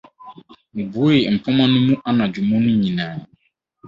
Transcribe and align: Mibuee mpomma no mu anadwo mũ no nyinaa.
Mibuee 0.73 1.31
mpomma 1.35 1.63
no 1.71 1.79
mu 1.85 1.93
anadwo 2.09 2.39
mũ 2.47 2.57
no 2.63 2.71
nyinaa. 2.81 3.15